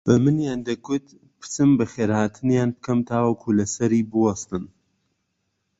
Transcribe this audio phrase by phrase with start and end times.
[0.07, 1.05] بەمنیان دەگوت
[1.39, 4.63] بچم بەخێرهاتنیان بکەم تاوەکو لەسەری بووەستن